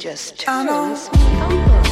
[0.00, 1.89] just I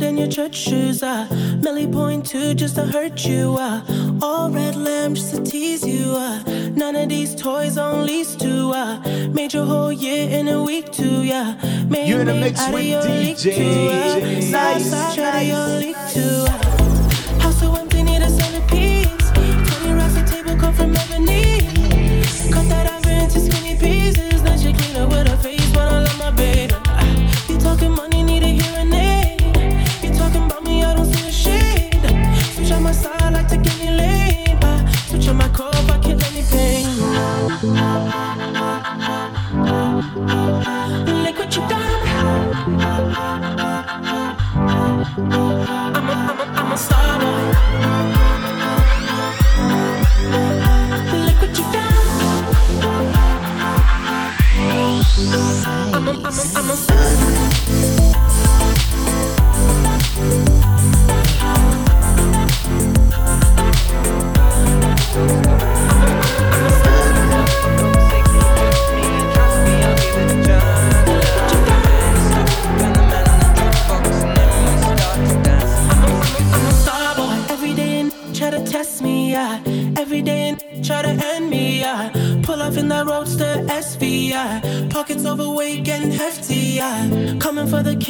[0.00, 1.02] cheese.
[1.02, 1.26] Uh,
[1.62, 3.56] Millie point two just to hurt you.
[3.58, 3.82] Uh,
[4.22, 6.14] all red lamb just to tease you.
[6.16, 6.42] Uh,
[6.74, 8.70] none of these toys on lease to.
[8.70, 9.00] Uh,
[9.32, 11.22] made your whole year in a week too.
[11.22, 11.56] Yeah,
[11.88, 14.50] made You're in the mix out with your league DJ too.
[14.50, 16.44] Nice, side out of your league too.
[16.48, 19.30] Uh, house so empty, need a centerpiece.
[19.30, 21.49] Twenty racks a table come from ebony.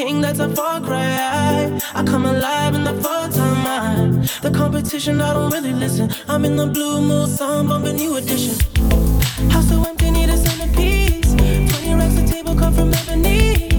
[0.00, 1.78] King, that's a far cry.
[1.94, 4.22] I come alive in the full time, man.
[4.40, 6.10] The competition, I don't really listen.
[6.26, 8.54] I'm in the blue mood, so I'm bumping New Edition.
[9.50, 11.34] House so empty, need a centerpiece.
[11.34, 13.69] 20 racks a table come from ebony.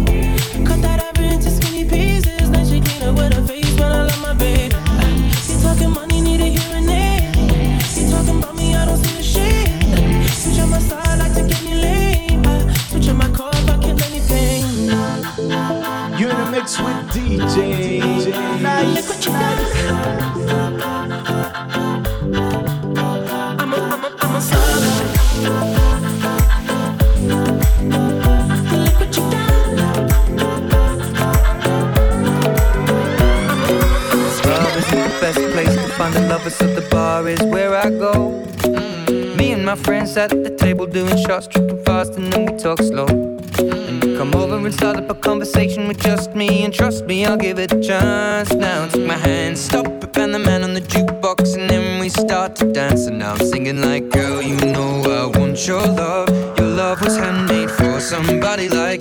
[36.02, 38.44] Place to find the lovers, so the bar is where I go.
[38.64, 39.36] Mm.
[39.38, 42.80] Me and my friends at the table doing shots, tripping fast, and then we talk
[42.80, 43.08] slow.
[43.08, 47.26] And you come over and start up a conversation with just me, and trust me,
[47.26, 48.54] I'll give it a chance.
[48.54, 52.10] Now take my hand, stop it, and the man on the jukebox, and then we
[52.10, 53.08] start to dance.
[53.08, 56.30] And now I'm singing like, girl, you know I want your love.
[56.58, 59.01] Your love was handmade for somebody like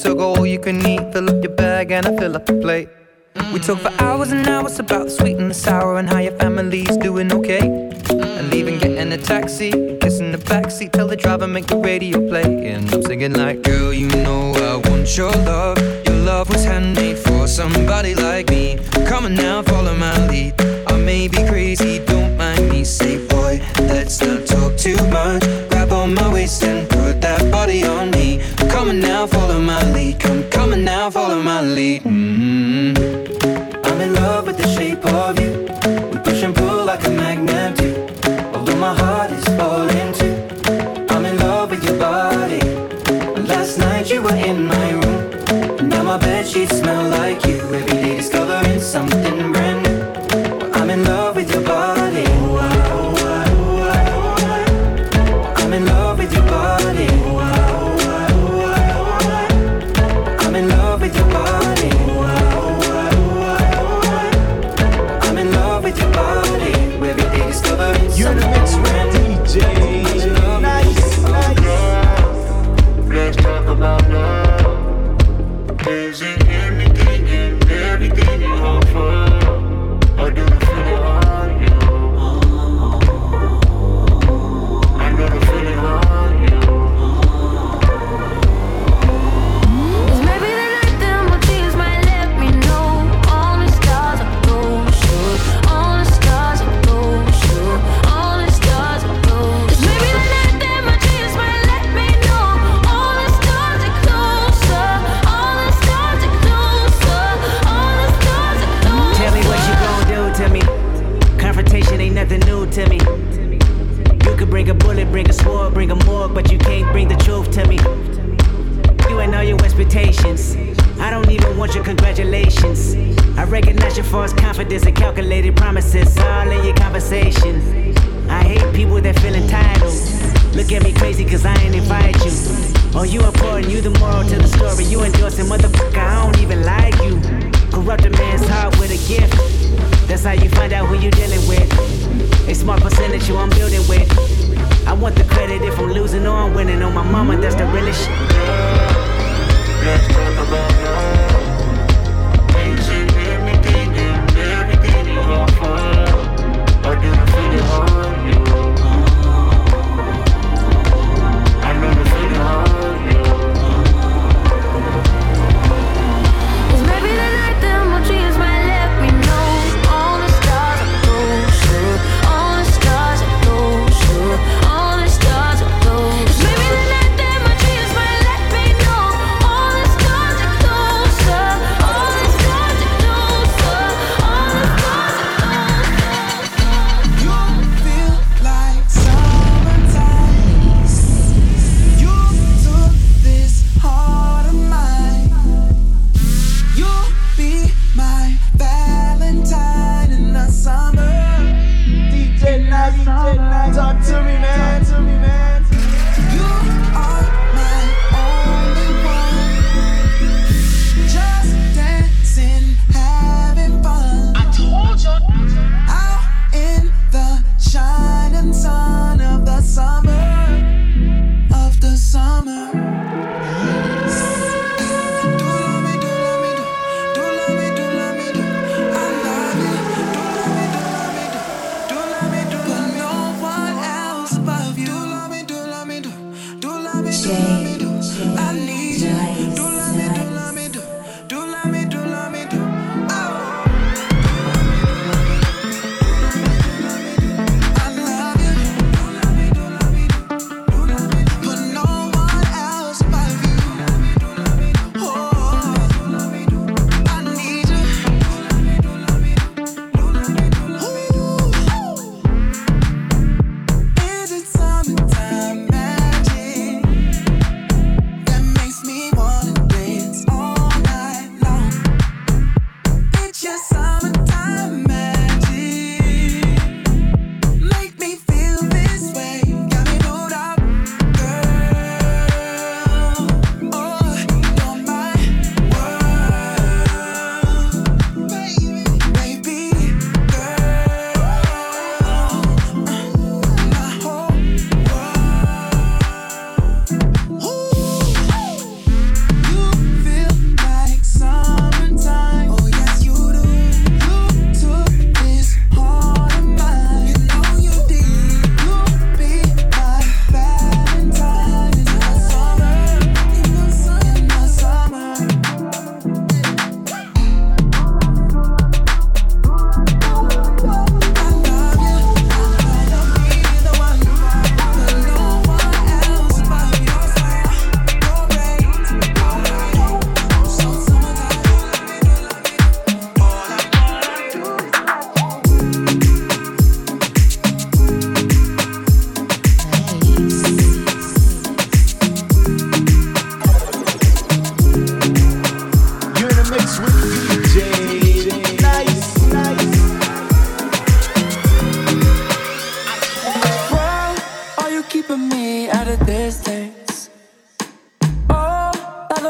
[0.00, 1.12] so go all you can eat.
[1.12, 2.88] Fill up your bag and I fill up the plate.
[3.52, 6.36] We talk for hours and hours about the sweet and the sour and how your
[6.38, 7.66] family's doing okay.
[8.10, 12.68] And leaving, getting a taxi, kissing the backseat, tell the driver make the radio play.
[12.68, 15.78] And I'm singing like, girl, you know I want your love.
[16.06, 18.78] Your love was handmade for somebody like me.
[19.06, 20.54] Come on now, follow my lead.
[20.88, 22.84] I may be crazy, don't mind me.
[22.84, 25.42] Say, boy, let's not talk too much.
[25.70, 26.89] Grab on my waist and
[28.90, 30.18] Come now, follow my lead.
[30.18, 32.02] Come, on now, follow my lead.
[32.02, 32.98] mm
[33.84, 34.48] I'm in love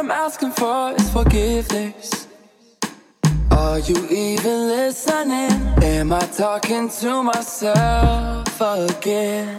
[0.01, 2.27] I'm asking for is forgiveness.
[3.51, 5.53] Are you even listening?
[5.83, 9.59] Am I talking to myself again?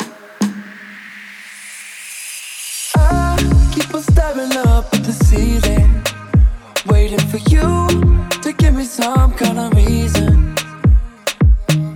[2.95, 3.37] I
[3.71, 6.03] keep on staring up at the ceiling,
[6.87, 10.55] waiting for you to give me some kind of reason.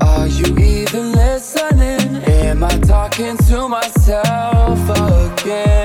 [0.02, 2.24] Are you even listening?
[2.46, 5.85] Am I talking to myself again?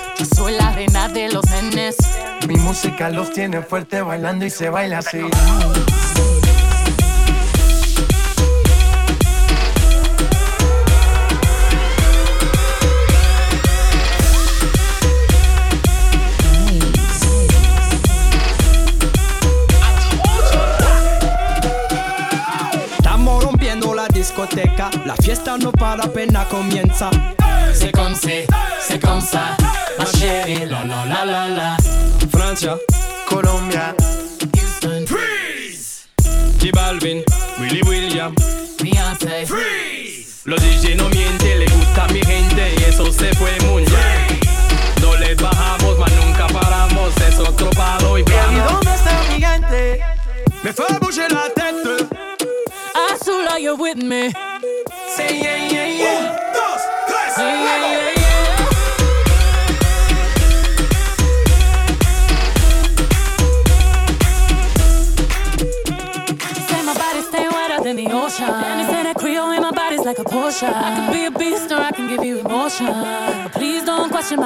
[0.21, 1.95] Yo soy la reina de los nenes.
[2.47, 5.17] Mi música los tiene fuerte bailando y se baila así.
[22.95, 27.09] Estamos rompiendo la discoteca, la fiesta no para, apenas comienza.
[27.81, 28.45] C'est comme c'est,
[28.79, 29.57] c'est comme ça.
[29.97, 31.77] Ma chérie, la la la la la.
[32.31, 32.77] Francia,
[33.27, 33.95] Colombia,
[34.53, 35.05] Houston,
[36.59, 37.23] J Balvin,
[37.59, 38.35] Willy William.
[38.79, 40.43] Beyoncé, Freeze.
[40.45, 44.39] Los DJ no mienten, le gusta a mi gente y eso se fue muy bien.
[45.01, 50.01] No les bajamos, mas nunca paramos, es otro palo y ¿Y dónde está mi gente?
[50.61, 52.07] Me fue bouger la tête.
[53.11, 54.31] Azula, you're with me.
[55.15, 56.50] Say yeah, yeah, yeah.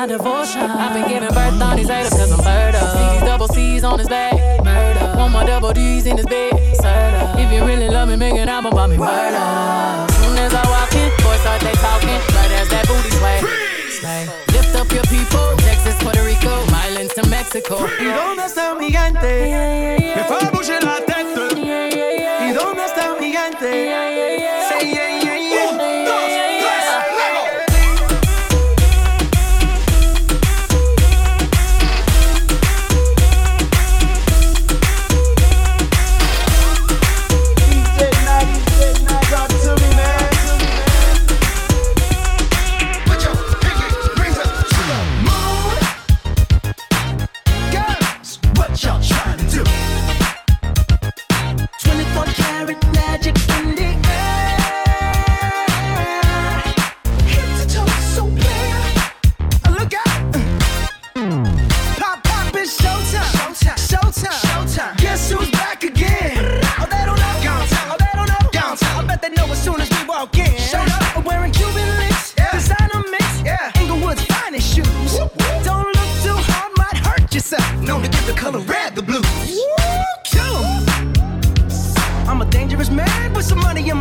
[0.06, 0.62] My devotion.
[0.62, 2.78] I've been giving birth on these haters cause I'm murder.
[2.78, 4.34] See these double C's on his back.
[4.64, 5.18] Murder.
[5.18, 6.54] One more double D's in his bed.
[6.80, 7.40] Serta.
[7.40, 8.98] If you really love me, make an album about me.
[8.98, 10.15] Murder.
[10.46, 12.22] As I walk in, boys start they talking.
[12.38, 13.42] Right as that booty sway.
[13.98, 14.30] Sway.
[14.54, 15.58] Lift up your people.
[15.66, 16.54] Texas, Puerto Rico,
[16.86, 17.82] Islands to Mexico.
[18.00, 20.14] ¿Y dónde está mi gente?
[20.16, 21.50] Me fue bouger la tête.
[22.46, 23.90] ¿Y dónde está mi gente?
[24.70, 25.15] Say yeah,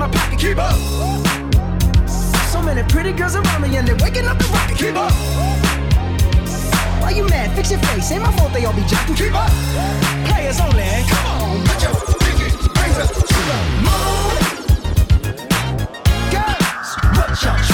[0.04, 0.38] my pocket.
[0.38, 0.76] Keep up.
[2.52, 4.76] So many pretty girls around me and they're waking up the rocket.
[4.76, 5.12] Keep up.
[7.00, 7.54] Why you mad?
[7.56, 8.12] Fix your face.
[8.12, 9.16] Ain't my fault they all be jocking.
[9.16, 9.50] Keep up.
[10.28, 10.84] Players only.
[11.08, 12.44] Come on, put your pinky
[12.80, 14.36] rings up to the moon.
[16.32, 17.73] Girls, what y'all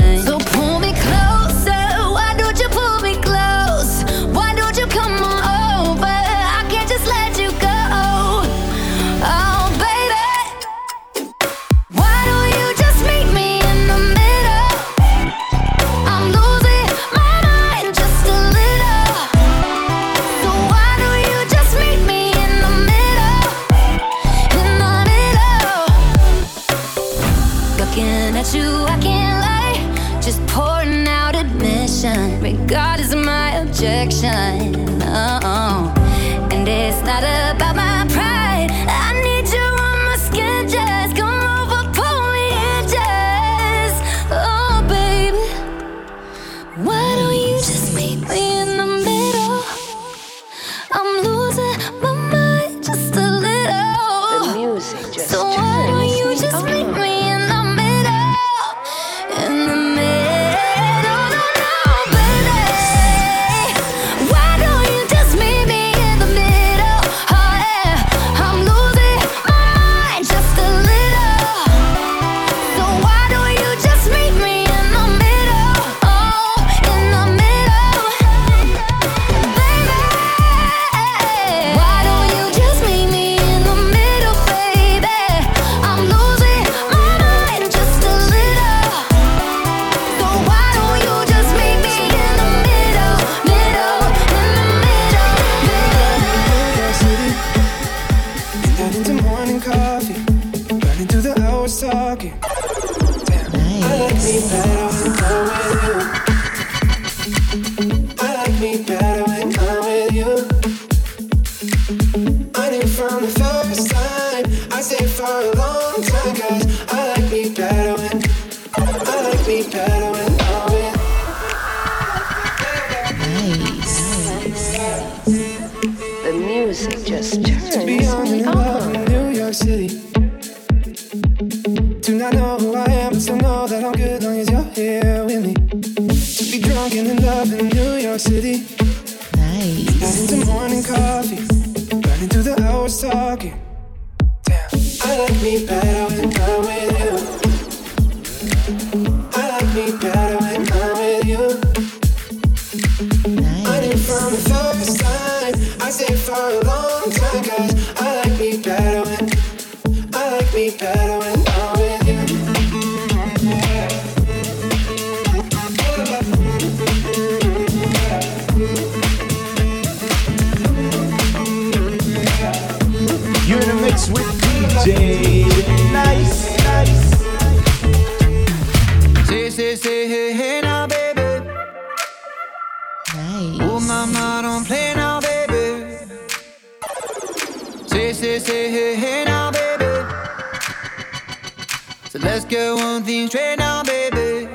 [192.61, 194.47] good one thing straight now, baby.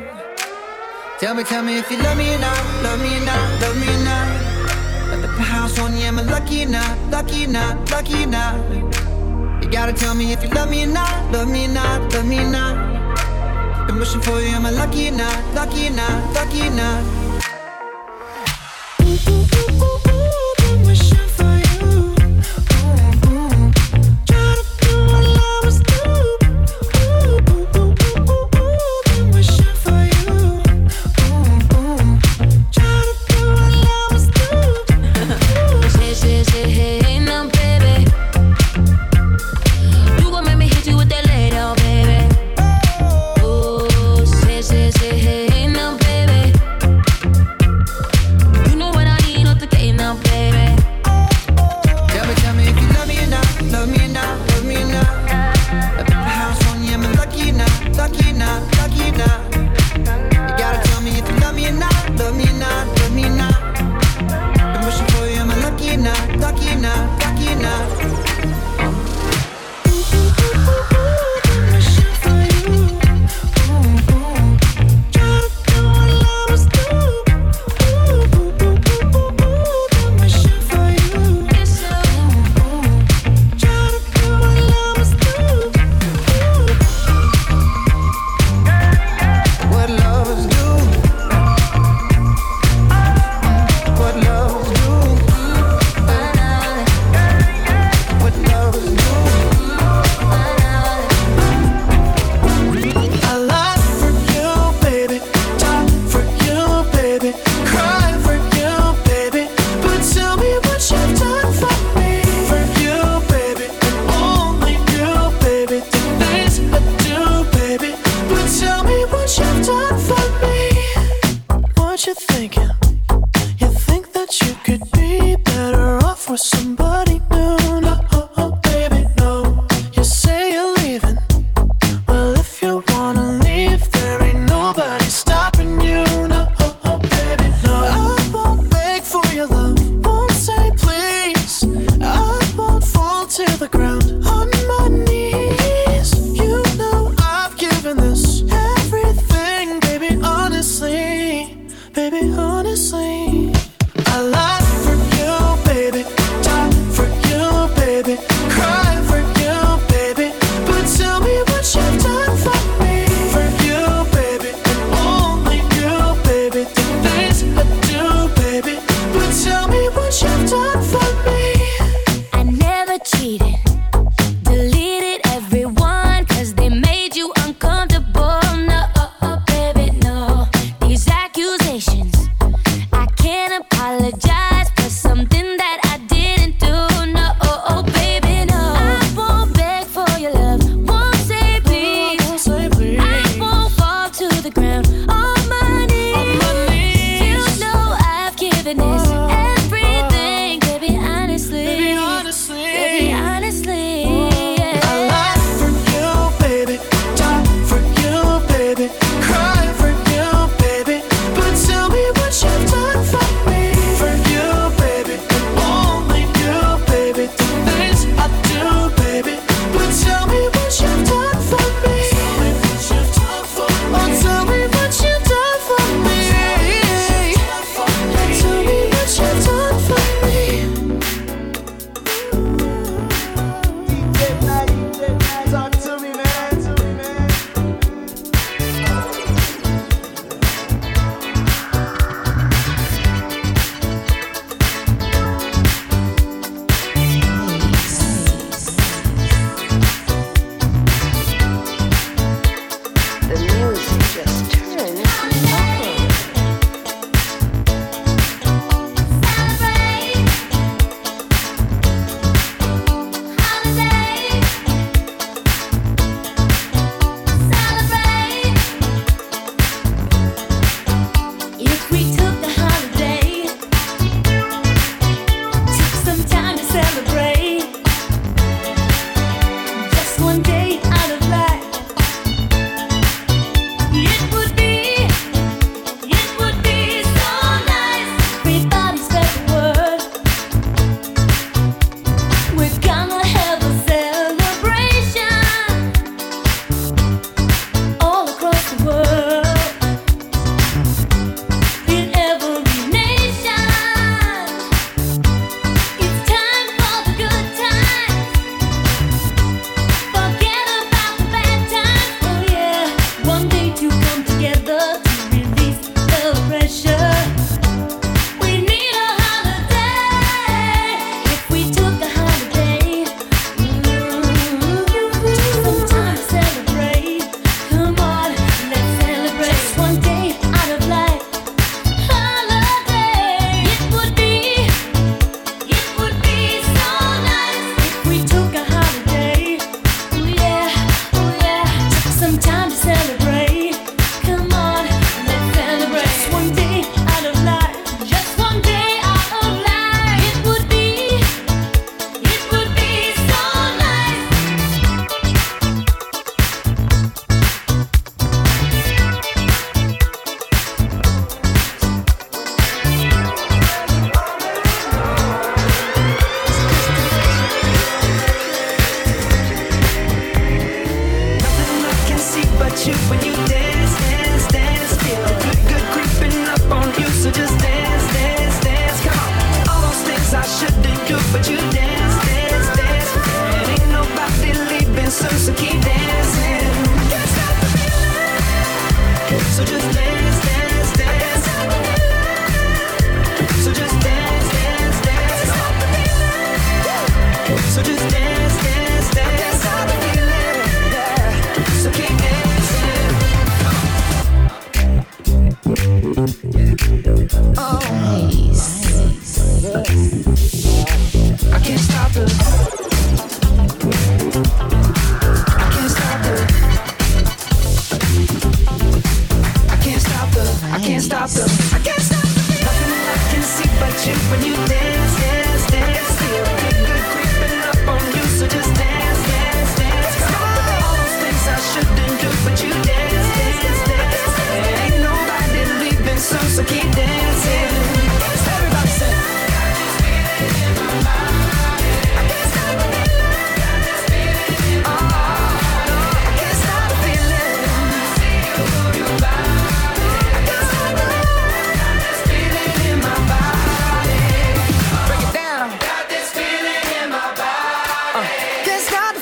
[1.18, 3.76] Tell me, tell me if you love me or not, love me or not, love
[3.82, 4.28] me or not.
[5.12, 8.26] At the house on you, am I lucky or not, lucky or not, lucky or
[8.26, 8.56] not?
[9.60, 12.26] You gotta tell me if you love me or not, love me or not, love
[12.26, 12.74] me or not.
[13.86, 17.25] Been wishing for you, am I lucky or not, lucky or not, lucky or not?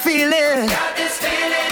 [0.05, 0.69] feeling.
[0.69, 1.64] Got this feeling.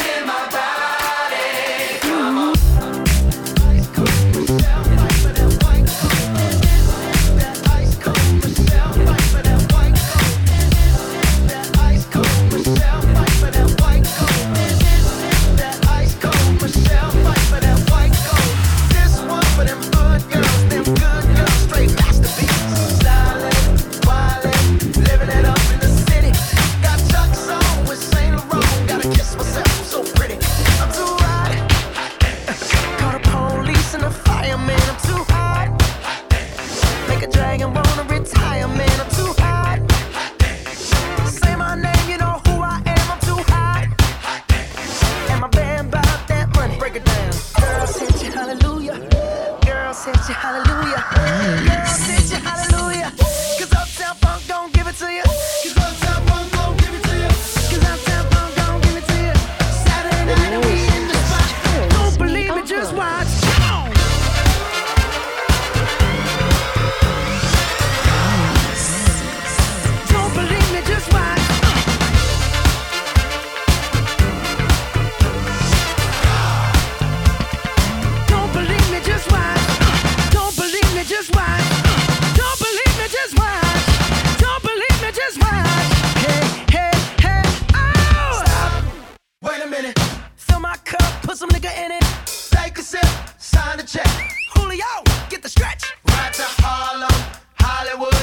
[95.43, 95.93] the stretch.
[96.07, 97.11] Right to Harlem,
[97.59, 98.15] Hollywood,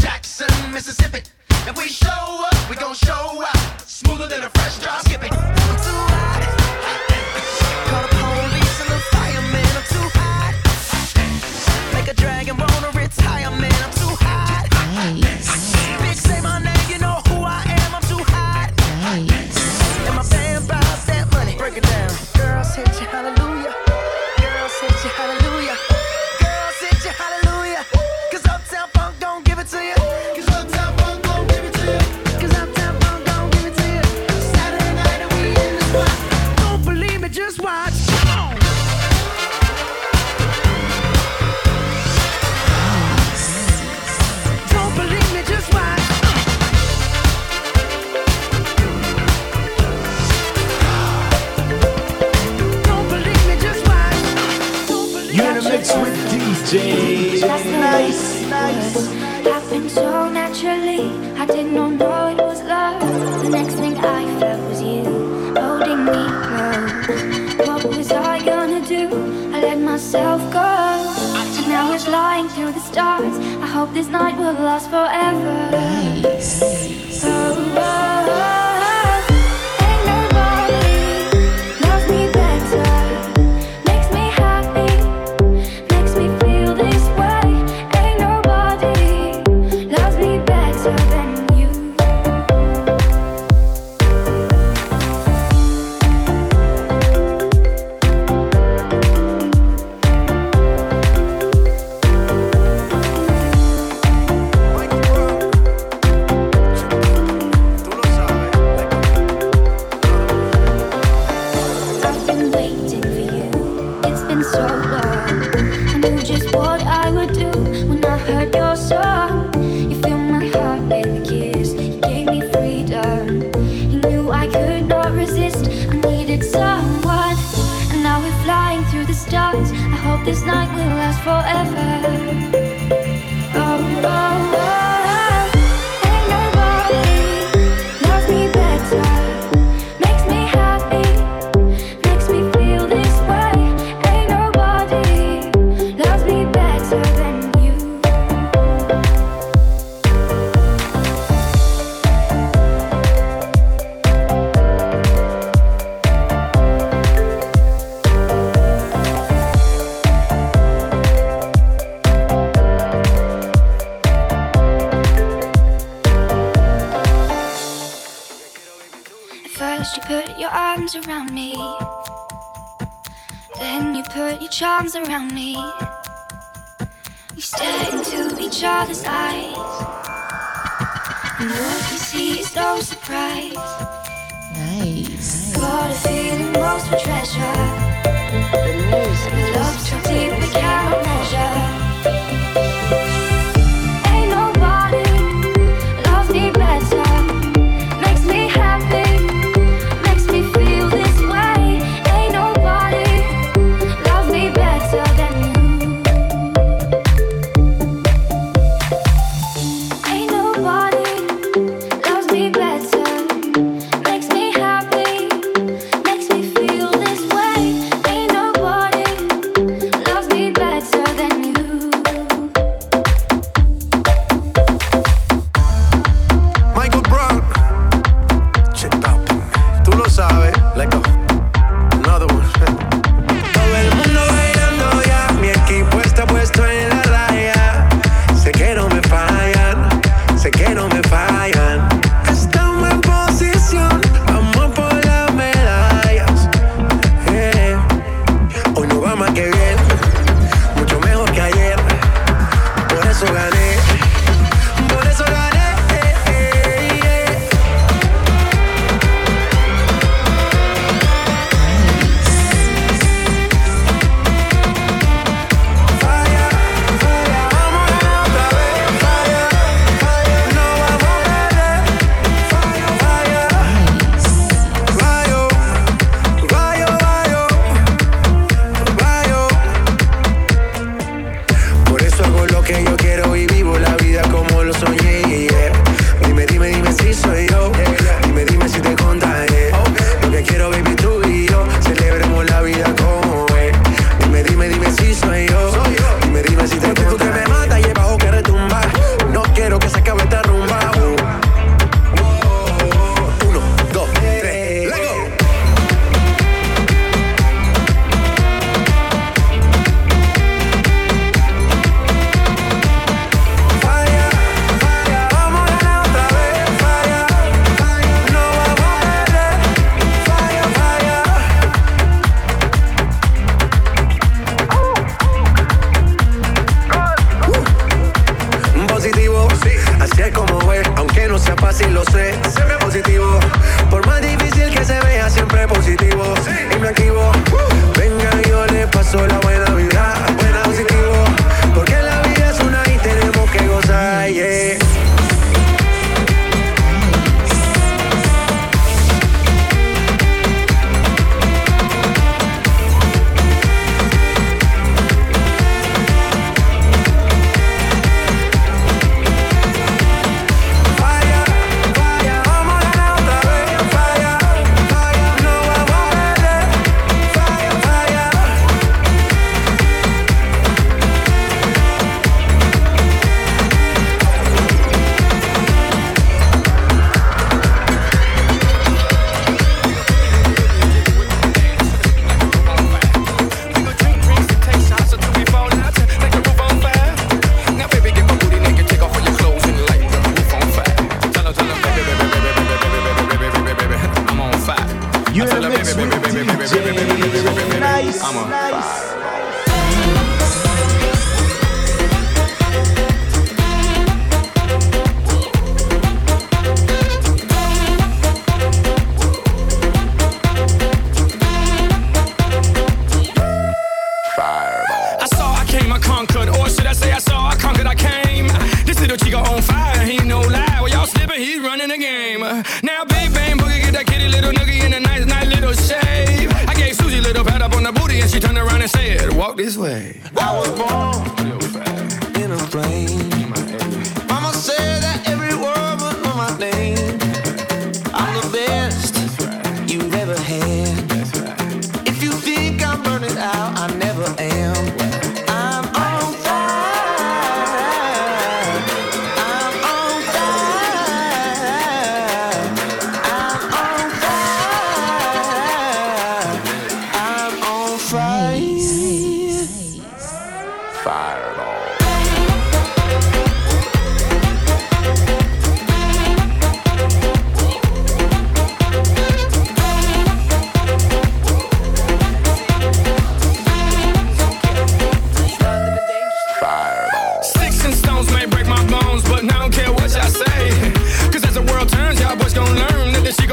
[0.00, 1.22] Jackson, Mississippi.
[1.66, 3.80] If we show up, we gon' show up.
[3.80, 5.02] Smoother than a fresh drop.
[5.02, 5.57] Skip it.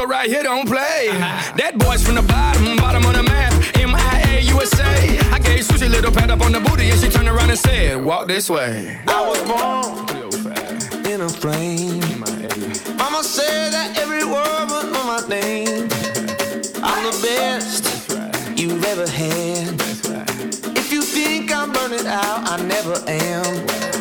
[0.06, 1.08] right here don't play.
[1.56, 3.52] That boy's from the bottom, bottom on the map.
[3.76, 5.18] MIA USA.
[5.30, 7.58] I gave Susie a little pat up on the booty and she turned around and
[7.58, 8.98] said, Walk this way.
[9.06, 12.00] I was born in a flame.
[12.96, 15.88] Mama said that every word but on my name.
[16.82, 18.58] I'm the best right.
[18.58, 19.68] you've ever had.
[20.08, 20.76] Right.
[20.78, 23.95] If you think I'm burning out, I never am.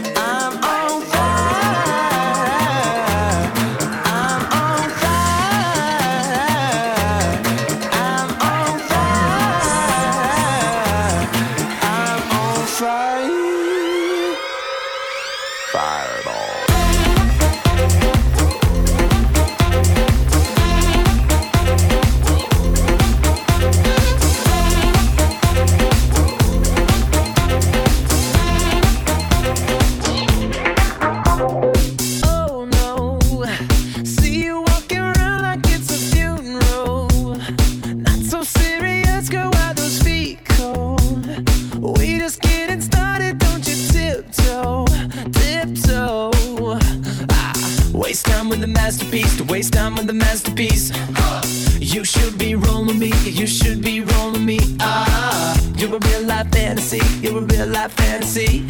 [53.45, 55.55] You should be rolling me up.
[55.77, 56.99] You're a real life fantasy.
[57.21, 58.65] You're a real life fantasy.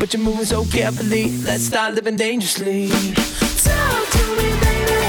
[0.00, 1.30] But you're moving so carefully.
[1.44, 2.88] Let's start living dangerously.
[2.88, 5.06] Talk to me, baby.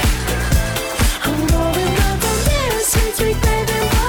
[1.24, 3.99] I'm rolling up on this sweet, sweet baby.